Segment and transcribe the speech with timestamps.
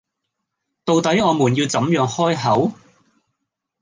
[0.83, 2.73] 到底我們要怎樣開口？